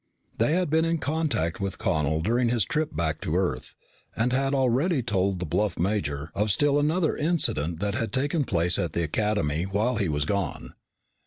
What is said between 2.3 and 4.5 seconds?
his trip back to Earth and